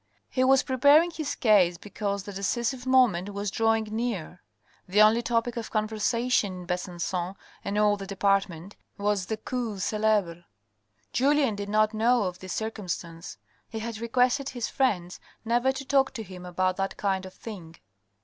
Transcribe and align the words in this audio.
He 0.31 0.43
was 0.43 0.63
preparing 0.63 1.11
his 1.11 1.35
case 1.35 1.77
because 1.77 2.23
the 2.23 2.33
decisive 2.33 2.87
moment 2.87 3.35
was 3.35 3.51
drawing 3.51 3.83
near. 3.83 4.41
The 4.87 4.99
only 4.99 5.21
topic 5.21 5.57
of 5.57 5.69
conversation 5.69 6.61
in 6.61 6.65
Besancon, 6.65 7.35
and 7.63 7.77
all 7.77 7.97
the 7.97 8.07
department, 8.07 8.75
was 8.97 9.27
the 9.27 9.37
cause 9.37 9.83
celebre. 9.83 10.47
Julien 11.13 11.55
did 11.55 11.69
not 11.69 11.93
know 11.93 12.23
of 12.23 12.39
this 12.39 12.53
circumstance. 12.53 13.37
He 13.69 13.77
had 13.77 13.99
requested 13.99 14.49
his 14.49 14.69
friends 14.69 15.19
never 15.45 15.71
to 15.71 15.85
talk 15.85 16.13
to 16.15 16.23
him 16.23 16.47
about 16.47 16.77
that 16.77 16.97
kind 16.97 17.23
of 17.27 17.35
thing. 17.35 17.75